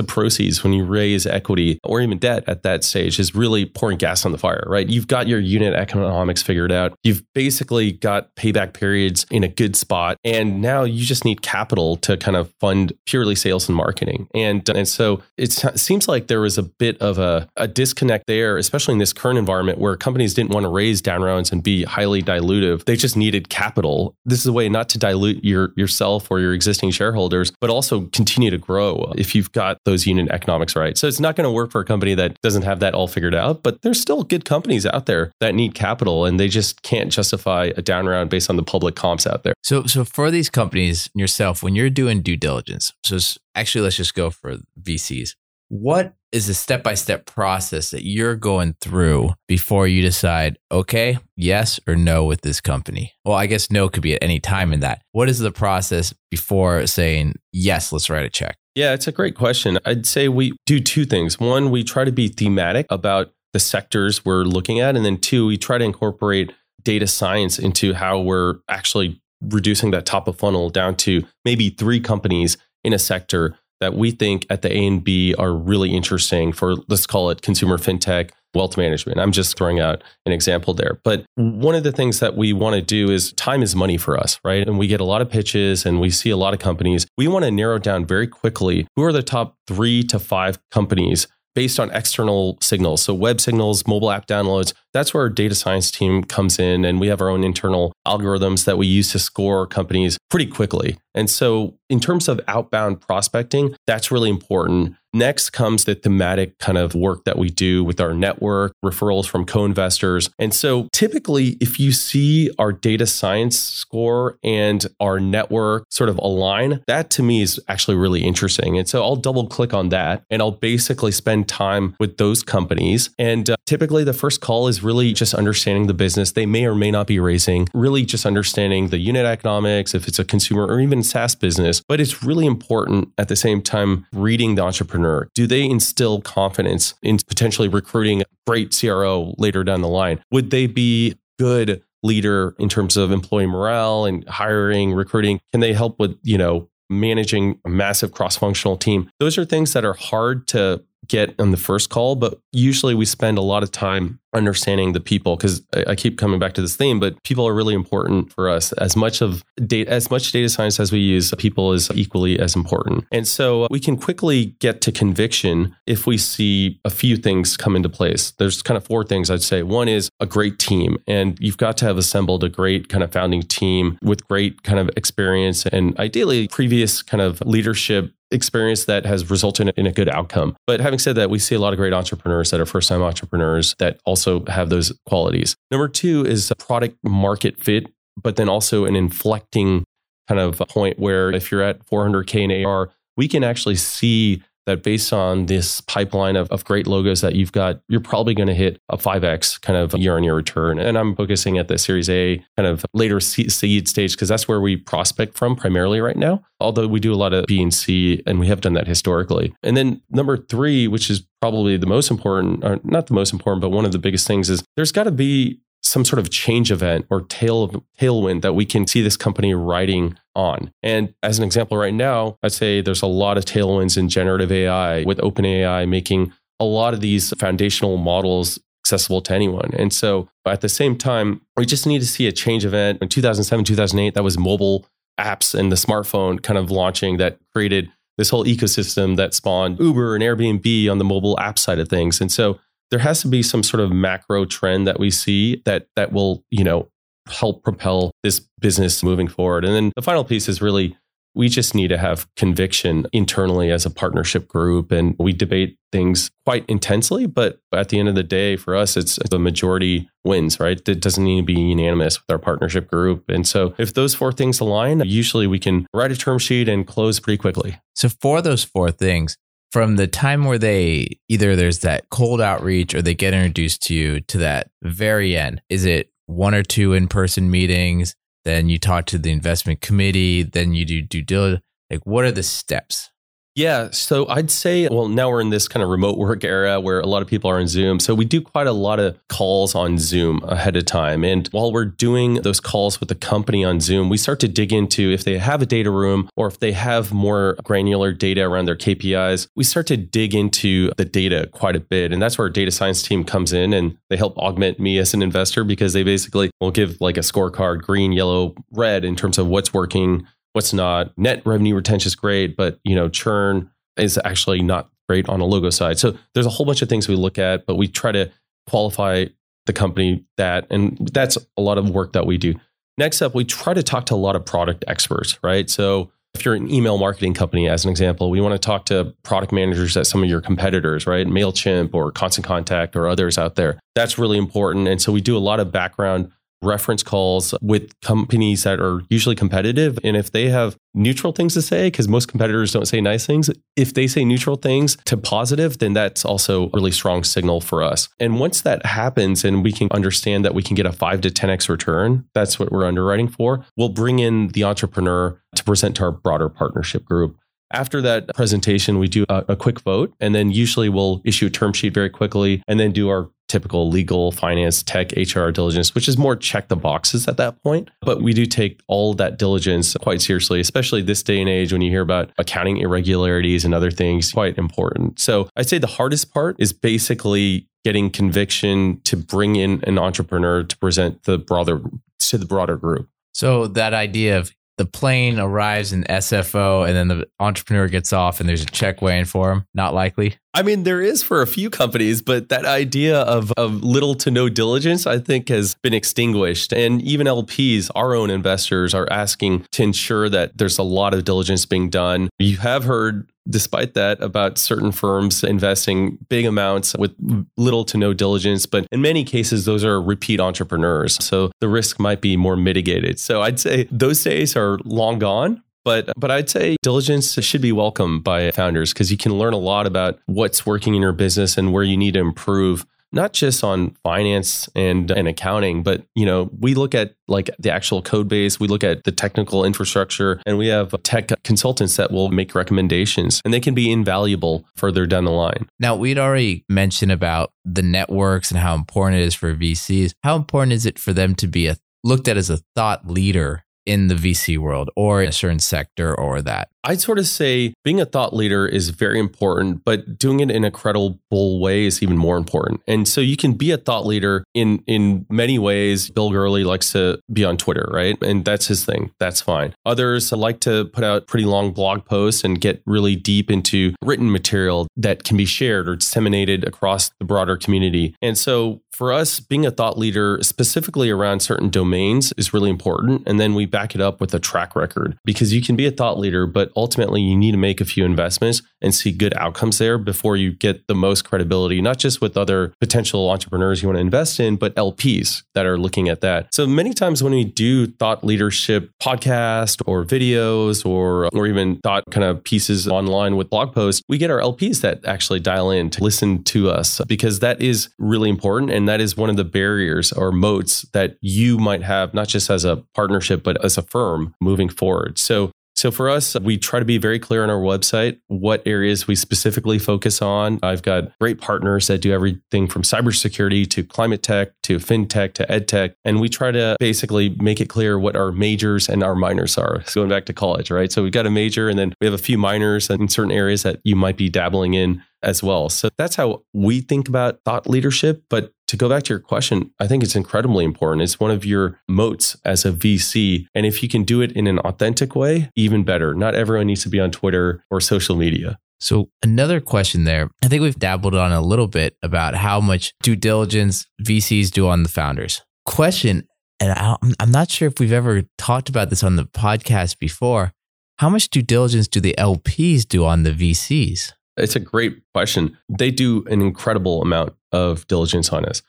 [0.00, 3.96] of proceeds when you raise equity or even debt at that stage is really pouring
[3.96, 4.88] gas on the fire right?
[4.88, 6.98] You've got your unit economics figured out.
[7.04, 11.96] You've basically got payback periods in a good spot and now you just need capital
[11.98, 14.28] to kind of fund purely sales and marketing.
[14.34, 17.23] And and so it seems like there was a bit of a
[17.56, 21.22] a, disconnect there, especially in this current environment where companies didn't want to raise down
[21.22, 22.84] rounds and be highly dilutive.
[22.84, 24.14] They just needed capital.
[24.24, 28.02] This is a way not to dilute your yourself or your existing shareholders, but also
[28.12, 30.96] continue to grow if you've got those unit economics right.
[30.96, 33.34] So it's not going to work for a company that doesn't have that all figured
[33.34, 37.10] out, but there's still good companies out there that need capital and they just can't
[37.10, 39.54] justify a down round based on the public comps out there.
[39.62, 43.18] So so for these companies yourself when you're doing due diligence, so
[43.54, 45.34] actually let's just go for VCs
[45.68, 51.18] what is the step by step process that you're going through before you decide, okay,
[51.36, 53.12] yes or no with this company?
[53.24, 55.02] Well, I guess no could be at any time in that.
[55.12, 58.56] What is the process before saying, yes, let's write a check?
[58.74, 59.78] Yeah, it's a great question.
[59.84, 61.38] I'd say we do two things.
[61.38, 64.96] One, we try to be thematic about the sectors we're looking at.
[64.96, 70.06] And then two, we try to incorporate data science into how we're actually reducing that
[70.06, 74.62] top of funnel down to maybe three companies in a sector that we think at
[74.62, 79.18] the A and B are really interesting for, let's call it consumer fintech, wealth management.
[79.18, 81.00] I'm just throwing out an example there.
[81.02, 84.18] But one of the things that we want to do is time is money for
[84.18, 84.66] us, right?
[84.66, 87.06] And we get a lot of pitches and we see a lot of companies.
[87.18, 91.26] We want to narrow down very quickly who are the top three to five companies
[91.54, 93.02] based on external signals.
[93.02, 96.84] So, web signals, mobile app downloads, that's where our data science team comes in.
[96.84, 100.96] And we have our own internal algorithms that we use to score companies pretty quickly.
[101.14, 104.96] And so, in terms of outbound prospecting, that's really important.
[105.12, 109.46] Next comes the thematic kind of work that we do with our network, referrals from
[109.46, 110.28] co investors.
[110.40, 116.18] And so, typically, if you see our data science score and our network sort of
[116.18, 118.76] align, that to me is actually really interesting.
[118.76, 123.10] And so, I'll double click on that and I'll basically spend time with those companies.
[123.16, 126.74] And uh, typically, the first call is really just understanding the business they may or
[126.74, 130.80] may not be raising, really just understanding the unit economics, if it's a consumer or
[130.80, 131.82] even SaaS business.
[131.88, 135.28] But it's really important at the same time reading the entrepreneur.
[135.34, 140.20] Do they instill confidence in potentially recruiting a great CRO later down the line?
[140.30, 145.40] Would they be good leader in terms of employee morale and hiring, recruiting?
[145.52, 149.10] Can they help with, you know, managing a massive cross-functional team?
[149.18, 153.04] Those are things that are hard to get on the first call, but usually we
[153.04, 156.60] spend a lot of time understanding the people because I, I, keep coming back to
[156.60, 158.72] this theme, but people are really important for us.
[158.74, 162.56] As much of data, as much data science as we use, people is equally as
[162.56, 163.04] important.
[163.12, 167.76] And so we can quickly get to conviction if we see a few things come
[167.76, 168.32] into place.
[168.32, 169.62] There's kind of four things I'd say.
[169.62, 173.12] One is a great team, and you've got to have assembled a great kind of
[173.12, 179.06] founding team with great kind of experience and ideally previous kind of leadership experience that
[179.06, 180.56] has resulted in a good outcome.
[180.66, 183.02] But having said that, we see a lot of great entrepreneurs that are first time
[183.02, 185.56] entrepreneurs that also have those qualities.
[185.70, 187.86] Number two is product market fit,
[188.20, 189.84] but then also an inflecting
[190.28, 194.82] kind of point where if you're at 400K in AR, we can actually see that
[194.82, 198.54] based on this pipeline of, of great logos that you've got, you're probably going to
[198.54, 200.78] hit a 5x kind of year on year return.
[200.78, 204.60] And I'm focusing at the Series A kind of later seed stage because that's where
[204.60, 206.42] we prospect from primarily right now.
[206.60, 209.54] Although we do a lot of B and C, and we have done that historically.
[209.62, 213.60] And then number three, which is probably the most important, or not the most important,
[213.60, 216.72] but one of the biggest things is there's got to be some sort of change
[216.72, 220.72] event or tail tailwind that we can see this company riding on.
[220.82, 224.50] And as an example, right now, I'd say there's a lot of tailwinds in generative
[224.50, 229.72] AI with OpenAI making a lot of these foundational models accessible to anyone.
[229.74, 233.00] And so at the same time, we just need to see a change event.
[233.02, 234.86] In 2007, 2008, that was mobile
[235.18, 240.14] apps and the smartphone kind of launching that created this whole ecosystem that spawned Uber
[240.14, 242.20] and Airbnb on the mobile app side of things.
[242.20, 242.58] And so
[242.94, 246.44] there has to be some sort of macro trend that we see that that will,
[246.52, 246.88] you know,
[247.26, 249.64] help propel this business moving forward.
[249.64, 250.96] And then the final piece is really
[251.34, 256.30] we just need to have conviction internally as a partnership group and we debate things
[256.46, 260.60] quite intensely but at the end of the day for us it's the majority wins
[260.60, 260.88] right?
[260.88, 263.24] It doesn't need to be unanimous with our partnership group.
[263.28, 266.86] And so if those four things align usually we can write a term sheet and
[266.86, 267.80] close pretty quickly.
[267.96, 269.36] So for those four things
[269.74, 273.92] from the time where they either there's that cold outreach or they get introduced to
[273.92, 279.04] you to that very end is it one or two in-person meetings then you talk
[279.04, 281.60] to the investment committee then you do due diligence
[281.90, 283.10] like what are the steps
[283.54, 283.90] yeah.
[283.92, 287.06] So I'd say, well, now we're in this kind of remote work era where a
[287.06, 288.00] lot of people are on Zoom.
[288.00, 291.24] So we do quite a lot of calls on Zoom ahead of time.
[291.24, 294.72] And while we're doing those calls with the company on Zoom, we start to dig
[294.72, 298.64] into if they have a data room or if they have more granular data around
[298.64, 302.12] their KPIs, we start to dig into the data quite a bit.
[302.12, 305.14] And that's where our data science team comes in and they help augment me as
[305.14, 309.38] an investor because they basically will give like a scorecard green, yellow, red in terms
[309.38, 311.16] of what's working what's not.
[311.18, 315.44] Net revenue retention is great, but you know, churn is actually not great on a
[315.44, 315.98] logo side.
[315.98, 318.30] So there's a whole bunch of things we look at, but we try to
[318.68, 319.26] qualify
[319.66, 322.54] the company that, and that's a lot of work that we do.
[322.96, 325.68] Next up, we try to talk to a lot of product experts, right?
[325.68, 329.14] So if you're an email marketing company, as an example, we want to talk to
[329.22, 331.26] product managers at some of your competitors, right?
[331.26, 333.78] MailChimp or Constant Contact or others out there.
[333.94, 334.88] That's really important.
[334.88, 336.30] And so we do a lot of background
[336.64, 339.98] reference calls with companies that are usually competitive.
[340.02, 343.50] And if they have neutral things to say, because most competitors don't say nice things,
[343.76, 347.82] if they say neutral things to positive, then that's also a really strong signal for
[347.82, 348.08] us.
[348.20, 351.30] And once that happens and we can understand that we can get a five to
[351.30, 356.04] 10x return, that's what we're underwriting for, we'll bring in the entrepreneur to present to
[356.04, 357.36] our broader partnership group.
[357.72, 361.50] After that presentation, we do a, a, quick vote, and then usually we'll issue a
[361.50, 366.08] term sheet very quickly and then do our typical legal, finance, tech, HR diligence, which
[366.08, 367.90] is more check the boxes at that point.
[368.00, 371.82] But we do take all that diligence quite seriously, especially this day and age when
[371.82, 375.18] you hear about accounting irregularities and other things, quite important.
[375.20, 380.64] So I'd say the hardest part is basically getting conviction to bring in an entrepreneur
[380.64, 381.82] to present the broader
[382.18, 383.08] to the broader group.
[383.32, 388.40] So that idea of the plane arrives in SFO and then the entrepreneur gets off
[388.40, 389.66] and there's a check waiting for him?
[389.74, 390.36] Not likely.
[390.54, 394.30] I mean, there is for a few companies, but that idea of, of little to
[394.30, 396.72] no diligence, I think, has been extinguished.
[396.72, 401.24] And even LPs, our own investors, are asking to ensure that there's a lot of
[401.24, 402.30] diligence being done.
[402.38, 407.14] You have heard despite that about certain firms investing big amounts with
[407.58, 412.00] little to no diligence but in many cases those are repeat entrepreneurs so the risk
[412.00, 416.50] might be more mitigated so i'd say those days are long gone but but I'd
[416.50, 420.66] say diligence should be welcome by founders because you can learn a lot about what's
[420.66, 425.10] working in your business and where you need to improve not just on finance and,
[425.12, 428.82] and accounting, but you know, we look at like the actual code base, we look
[428.82, 433.60] at the technical infrastructure, and we have tech consultants that will make recommendations and they
[433.60, 435.68] can be invaluable further down the line.
[435.78, 440.12] Now, we'd already mentioned about the networks and how important it is for VCs.
[440.24, 443.64] How important is it for them to be a, looked at as a thought leader
[443.86, 446.70] in the VC world or a certain sector or that?
[446.84, 450.64] I'd sort of say being a thought leader is very important, but doing it in
[450.64, 451.18] a credible
[451.60, 452.82] way is even more important.
[452.86, 456.10] And so you can be a thought leader in in many ways.
[456.10, 458.16] Bill Gurley likes to be on Twitter, right?
[458.22, 459.12] And that's his thing.
[459.18, 459.74] That's fine.
[459.86, 464.30] Others like to put out pretty long blog posts and get really deep into written
[464.30, 468.14] material that can be shared or disseminated across the broader community.
[468.20, 473.22] And so for us, being a thought leader specifically around certain domains is really important.
[473.26, 475.90] And then we back it up with a track record because you can be a
[475.90, 479.78] thought leader, but ultimately you need to make a few investments and see good outcomes
[479.78, 483.96] there before you get the most credibility, not just with other potential entrepreneurs you want
[483.96, 486.54] to invest in, but LPs that are looking at that.
[486.54, 492.04] So many times when we do thought leadership podcast or videos or, or even thought
[492.10, 495.90] kind of pieces online with blog posts, we get our LPs that actually dial in
[495.90, 498.70] to listen to us because that is really important.
[498.70, 502.50] And that is one of the barriers or moats that you might have, not just
[502.50, 505.18] as a partnership, but as a firm moving forward.
[505.18, 509.08] So so for us, we try to be very clear on our website what areas
[509.08, 510.60] we specifically focus on.
[510.62, 515.50] I've got great partners that do everything from cybersecurity to climate tech to fintech to
[515.50, 515.96] ed tech.
[516.04, 519.82] And we try to basically make it clear what our majors and our minors are.
[519.86, 520.92] So going back to college, right?
[520.92, 523.64] So we've got a major and then we have a few minors in certain areas
[523.64, 525.68] that you might be dabbling in as well.
[525.68, 528.22] So that's how we think about thought leadership.
[528.28, 531.02] But to go back to your question, I think it's incredibly important.
[531.02, 533.46] It's one of your moats as a VC.
[533.54, 536.14] And if you can do it in an authentic way, even better.
[536.14, 538.58] Not everyone needs to be on Twitter or social media.
[538.80, 540.28] So, another question there.
[540.42, 544.68] I think we've dabbled on a little bit about how much due diligence VCs do
[544.68, 545.42] on the founders.
[545.64, 546.28] Question,
[546.60, 550.52] and I'm not sure if we've ever talked about this on the podcast before.
[550.98, 554.12] How much due diligence do the LPs do on the VCs?
[554.36, 555.56] It's a great question.
[555.68, 558.62] They do an incredible amount of diligence on us.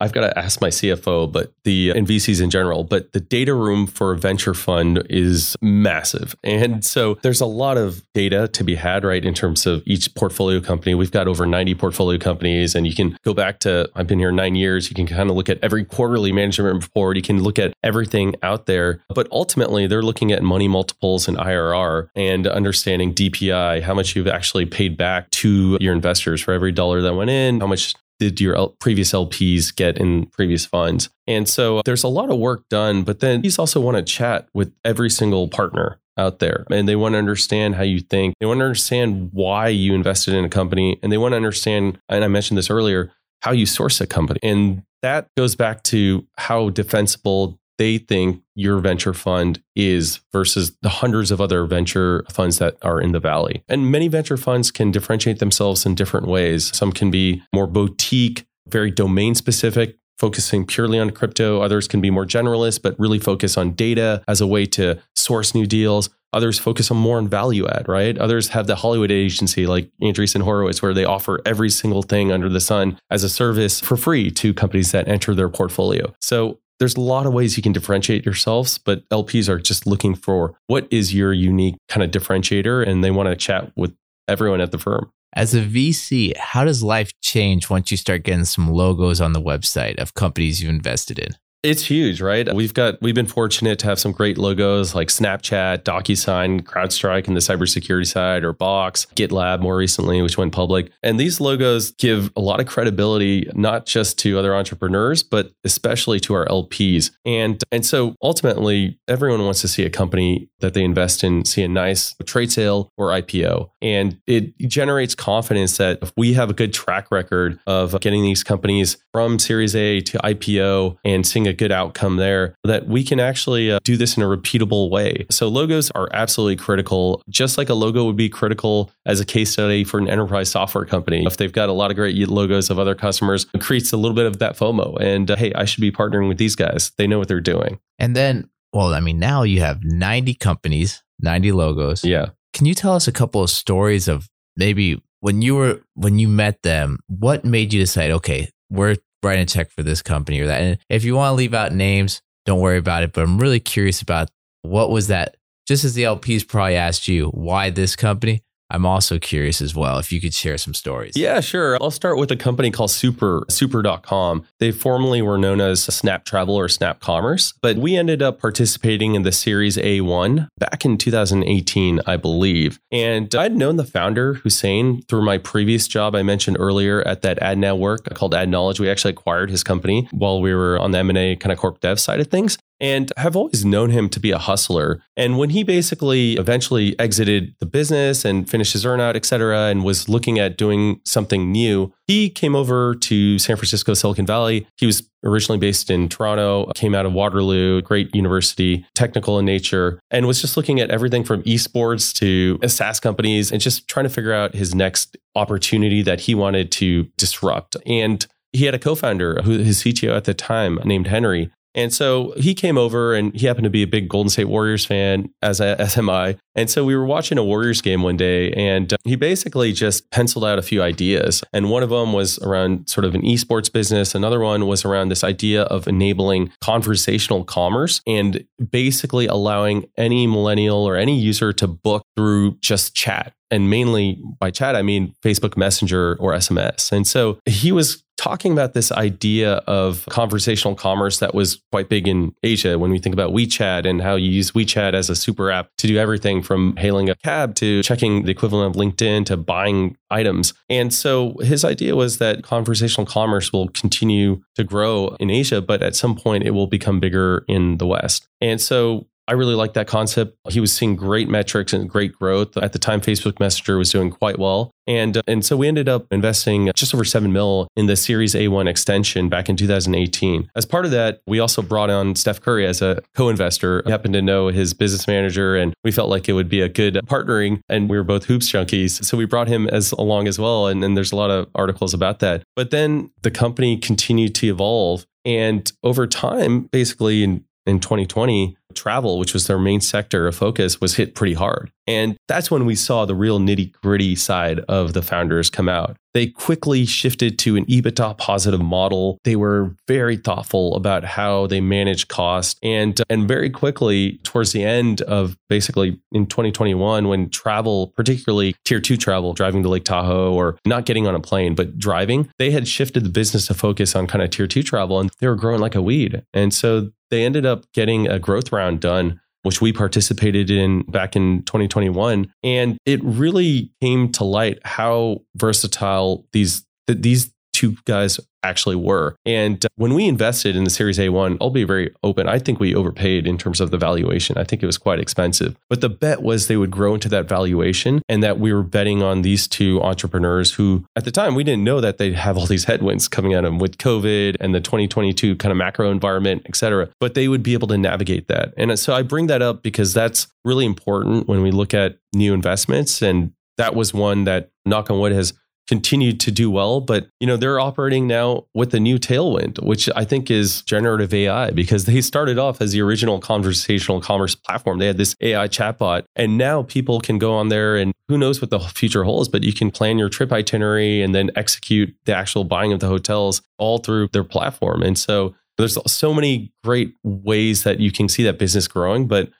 [0.00, 3.54] I've got to ask my CFO, but the and VCs in general, but the data
[3.54, 6.34] room for a venture fund is massive.
[6.42, 10.14] And so there's a lot of data to be had, right, in terms of each
[10.14, 10.94] portfolio company.
[10.94, 14.32] We've got over 90 portfolio companies, and you can go back to, I've been here
[14.32, 14.88] nine years.
[14.88, 17.16] You can kind of look at every quarterly management report.
[17.16, 19.02] You can look at everything out there.
[19.08, 24.26] But ultimately, they're looking at money multiples and IRR and understanding DPI, how much you've
[24.26, 28.40] actually paid back to your investors for every dollar that went in, how much did
[28.40, 31.08] your previous LPs get in previous funds?
[31.26, 34.46] And so there's a lot of work done, but then these also want to chat
[34.54, 38.34] with every single partner out there and they want to understand how you think.
[38.40, 41.98] They want to understand why you invested in a company and they want to understand,
[42.08, 43.10] and I mentioned this earlier,
[43.42, 44.38] how you source a company.
[44.42, 50.90] And that goes back to how defensible they think your venture fund is versus the
[50.90, 53.64] hundreds of other venture funds that are in the valley.
[53.68, 56.76] And many venture funds can differentiate themselves in different ways.
[56.76, 61.62] Some can be more boutique, very domain specific, focusing purely on crypto.
[61.62, 65.54] Others can be more generalist, but really focus on data as a way to source
[65.54, 66.10] new deals.
[66.34, 68.18] Others focus on more on value add, right?
[68.18, 72.50] Others have the Hollywood agency like Andreessen Horowitz, where they offer every single thing under
[72.50, 76.12] the sun as a service for free to companies that enter their portfolio.
[76.20, 80.14] So there's a lot of ways you can differentiate yourselves, but LPs are just looking
[80.14, 83.94] for what is your unique kind of differentiator and they want to chat with
[84.26, 85.12] everyone at the firm.
[85.34, 89.40] As a VC, how does life change once you start getting some logos on the
[89.40, 91.36] website of companies you've invested in?
[91.62, 92.50] It's huge, right?
[92.54, 97.34] We've got we've been fortunate to have some great logos like Snapchat, DocuSign, CrowdStrike in
[97.34, 100.90] the cybersecurity side, or Box, GitLab more recently, which went public.
[101.02, 106.18] And these logos give a lot of credibility not just to other entrepreneurs, but especially
[106.20, 107.10] to our LPs.
[107.26, 111.62] And and so ultimately, everyone wants to see a company that they invest in see
[111.62, 116.54] a nice trade sale or IPO, and it generates confidence that if we have a
[116.54, 121.54] good track record of getting these companies from Series A to IPO and seeing a
[121.54, 125.26] good outcome there, that we can actually uh, do this in a repeatable way.
[125.30, 129.50] So logos are absolutely critical, just like a logo would be critical as a case
[129.50, 131.24] study for an enterprise software company.
[131.26, 134.14] If they've got a lot of great logos of other customers, it creates a little
[134.14, 134.98] bit of that FOMO.
[135.00, 136.92] And uh, hey, I should be partnering with these guys.
[136.96, 137.78] They know what they're doing.
[137.98, 142.04] And then, well, I mean, now you have 90 companies, 90 logos.
[142.04, 142.30] Yeah.
[142.52, 146.28] Can you tell us a couple of stories of maybe when you were when you
[146.28, 150.46] met them, what made you decide, okay, we're writing a check for this company or
[150.46, 150.60] that.
[150.62, 153.12] And if you want to leave out names, don't worry about it.
[153.12, 154.30] But I'm really curious about
[154.62, 158.42] what was that, just as the LPs probably asked you, why this company?
[158.70, 161.16] I'm also curious as well if you could share some stories.
[161.16, 161.76] Yeah, sure.
[161.80, 164.46] I'll start with a company called Super, super.com.
[164.58, 169.14] They formerly were known as Snap Travel or Snap Commerce, but we ended up participating
[169.14, 172.78] in the Series A1 back in 2018, I believe.
[172.92, 177.40] And I'd known the founder, Hussein, through my previous job I mentioned earlier at that
[177.40, 178.80] ad network called Adknowledge.
[178.80, 181.98] We actually acquired his company while we were on the M&A kind of corp dev
[181.98, 182.58] side of things.
[182.80, 185.02] And have always known him to be a hustler.
[185.16, 189.84] And when he basically eventually exited the business and finished his earnout, et cetera, and
[189.84, 194.66] was looking at doing something new, he came over to San Francisco, Silicon Valley.
[194.78, 200.00] He was originally based in Toronto, came out of Waterloo, great university, technical in nature,
[200.10, 204.10] and was just looking at everything from esports to SaaS companies and just trying to
[204.10, 207.76] figure out his next opportunity that he wanted to disrupt.
[207.84, 212.32] And he had a co-founder who his CTO at the time named Henry and so
[212.36, 215.60] he came over and he happened to be a big Golden State Warriors fan, as,
[215.60, 216.36] as am I.
[216.56, 220.10] And so we were watching a Warriors game one day and uh, he basically just
[220.10, 221.44] penciled out a few ideas.
[221.52, 224.14] And one of them was around sort of an esports business.
[224.14, 230.86] Another one was around this idea of enabling conversational commerce and basically allowing any millennial
[230.86, 235.56] or any user to book through just chat and mainly by chat, I mean Facebook
[235.56, 236.92] Messenger or SMS.
[236.92, 242.06] And so he was talking about this idea of conversational commerce that was quite big
[242.06, 245.50] in Asia when we think about WeChat and how you use WeChat as a super
[245.50, 249.38] app to do everything from hailing a cab to checking the equivalent of LinkedIn to
[249.38, 250.52] buying items.
[250.68, 255.82] And so his idea was that conversational commerce will continue to grow in Asia, but
[255.82, 258.28] at some point it will become bigger in the West.
[258.42, 260.36] And so I really like that concept.
[260.48, 262.56] He was seeing great metrics and great growth.
[262.56, 264.72] At the time, Facebook Messenger was doing quite well.
[264.88, 268.34] And, uh, and so we ended up investing just over 7 mil in the Series
[268.34, 270.50] A1 extension back in 2018.
[270.56, 273.84] As part of that, we also brought on Steph Curry as a co-investor.
[273.86, 276.68] We happened to know his business manager and we felt like it would be a
[276.68, 279.04] good partnering and we were both hoops junkies.
[279.04, 280.66] So we brought him as along as well.
[280.66, 282.42] And, and there's a lot of articles about that.
[282.56, 289.18] But then the company continued to evolve and over time, basically in in 2020, travel,
[289.18, 291.70] which was their main sector of focus, was hit pretty hard.
[291.86, 295.96] And that's when we saw the real nitty gritty side of the founders come out.
[296.12, 299.18] They quickly shifted to an EBITDA positive model.
[299.24, 302.58] They were very thoughtful about how they managed cost.
[302.62, 308.80] And, and very quickly, towards the end of basically in 2021, when travel, particularly tier
[308.80, 312.50] two travel, driving to Lake Tahoe or not getting on a plane, but driving, they
[312.50, 315.36] had shifted the business to focus on kind of tier two travel and they were
[315.36, 316.22] growing like a weed.
[316.32, 321.16] And so they ended up getting a growth round done which we participated in back
[321.16, 328.76] in 2021 and it really came to light how versatile these these two guys actually
[328.76, 329.16] were.
[329.26, 332.28] And uh, when we invested in the Series A1, I'll be very open.
[332.28, 334.38] I think we overpaid in terms of the valuation.
[334.38, 335.56] I think it was quite expensive.
[335.68, 339.02] But the bet was they would grow into that valuation and that we were betting
[339.02, 342.46] on these two entrepreneurs who, at the time, we didn't know that they'd have all
[342.46, 346.56] these headwinds coming at them with COVID and the 2022 kind of macro environment, et
[346.56, 346.88] cetera.
[347.00, 348.54] But they would be able to navigate that.
[348.56, 352.34] And so I bring that up because that's really important when we look at new
[352.34, 353.02] investments.
[353.02, 355.34] And that was one that, knock on wood, has
[355.70, 359.88] continued to do well, but you know they're operating now with a new tailwind, which
[359.94, 364.80] I think is generative AI because they started off as the original conversational commerce platform.
[364.80, 368.40] They had this AI chatbot, and now people can go on there and who knows
[368.40, 372.16] what the future holds, but you can plan your trip itinerary and then execute the
[372.16, 374.82] actual buying of the hotels all through their platform.
[374.82, 379.30] And so there's so many great ways that you can see that business growing, but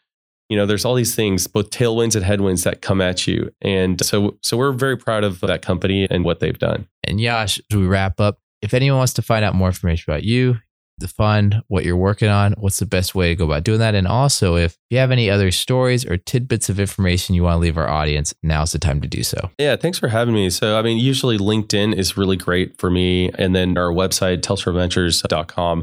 [0.50, 3.50] you know there's all these things both tailwinds and headwinds that come at you.
[3.62, 6.86] And so so we're very proud of that company and what they've done.
[7.04, 10.24] And yash as we wrap up if anyone wants to find out more information about
[10.24, 10.58] you
[11.00, 13.94] the fund, what you're working on, what's the best way to go about doing that.
[13.94, 17.58] And also, if you have any other stories or tidbits of information you want to
[17.58, 19.50] leave our audience, now's the time to do so.
[19.58, 20.50] Yeah, thanks for having me.
[20.50, 23.30] So, I mean, usually LinkedIn is really great for me.
[23.38, 24.70] And then our website, telstra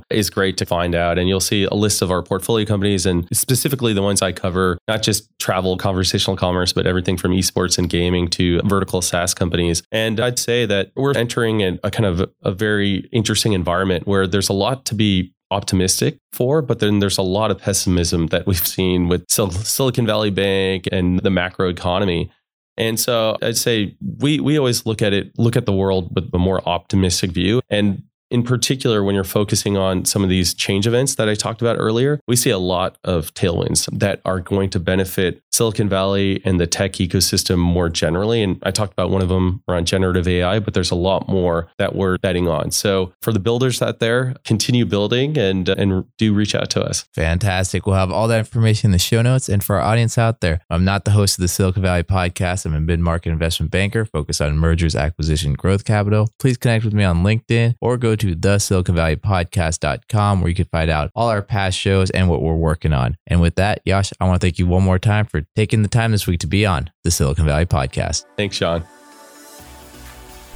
[0.09, 1.18] is great to find out.
[1.18, 4.78] And you'll see a list of our portfolio companies and specifically the ones I cover,
[4.88, 9.84] not just travel, conversational commerce, but everything from esports and gaming to vertical SaaS companies.
[9.91, 14.28] And I'd say that we're entering a, a kind of a very interesting environment where
[14.28, 15.07] there's a lot to be
[15.49, 20.05] optimistic for, but then there's a lot of pessimism that we've seen with Sil- Silicon
[20.05, 22.32] Valley Bank and the macro economy.
[22.78, 26.30] And so I'd say we we always look at it, look at the world with
[26.34, 27.62] a more optimistic view.
[27.70, 31.62] And in particular, when you're focusing on some of these change events that I talked
[31.62, 36.42] about earlier, we see a lot of tailwinds that are going to benefit Silicon Valley
[36.46, 38.44] and the tech ecosystem more generally.
[38.44, 41.68] And I talked about one of them around generative AI, but there's a lot more
[41.78, 42.72] that we're betting on.
[42.72, 47.06] So for the builders out there, continue building and, and do reach out to us.
[47.14, 47.86] Fantastic.
[47.86, 49.50] We'll have all that information in the show notes.
[49.50, 52.66] And for our audience out there, I'm not the host of the Silicon Valley podcast.
[52.66, 56.30] I'm a mid market investment banker focused on mergers, acquisition, growth capital.
[56.40, 60.55] Please connect with me on LinkedIn or go to the Silicon Valley podcast.com where you
[60.55, 63.18] can find out all our past shows and what we're working on.
[63.28, 65.88] And with that, Yash, I want to thank you one more time for taking the
[65.88, 68.26] time this week to be on the Silicon Valley podcast.
[68.36, 68.84] Thanks, Sean.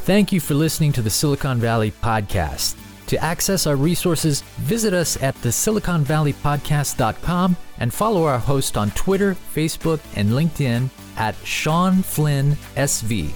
[0.03, 2.75] Thank you for listening to the Silicon Valley podcast.
[3.07, 9.35] To access our resources, visit us at the siliconvalleypodcast.com and follow our host on Twitter,
[9.53, 13.31] Facebook, and LinkedIn at Sean Flynn SV.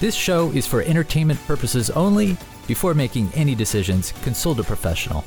[0.00, 2.36] This show is for entertainment purposes only.
[2.70, 5.24] Before making any decisions, consult a professional.